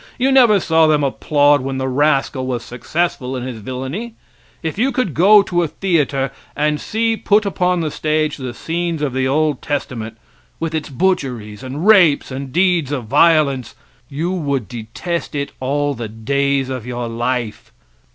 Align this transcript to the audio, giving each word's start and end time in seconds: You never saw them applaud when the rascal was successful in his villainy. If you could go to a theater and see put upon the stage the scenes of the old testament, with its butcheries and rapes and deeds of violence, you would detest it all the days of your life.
You 0.17 0.31
never 0.31 0.59
saw 0.59 0.87
them 0.87 1.03
applaud 1.03 1.61
when 1.61 1.77
the 1.77 1.87
rascal 1.87 2.47
was 2.47 2.63
successful 2.63 3.35
in 3.37 3.43
his 3.43 3.59
villainy. 3.59 4.15
If 4.63 4.79
you 4.79 4.91
could 4.91 5.13
go 5.13 5.43
to 5.43 5.61
a 5.61 5.67
theater 5.67 6.31
and 6.55 6.81
see 6.81 7.15
put 7.15 7.45
upon 7.45 7.81
the 7.81 7.91
stage 7.91 8.37
the 8.37 8.55
scenes 8.55 9.03
of 9.03 9.13
the 9.13 9.27
old 9.27 9.61
testament, 9.61 10.17
with 10.59 10.73
its 10.73 10.89
butcheries 10.89 11.61
and 11.61 11.85
rapes 11.85 12.31
and 12.31 12.51
deeds 12.51 12.91
of 12.91 13.05
violence, 13.05 13.75
you 14.09 14.31
would 14.31 14.67
detest 14.67 15.35
it 15.35 15.51
all 15.59 15.93
the 15.93 16.09
days 16.09 16.67
of 16.69 16.87
your 16.87 17.07
life. 17.07 17.71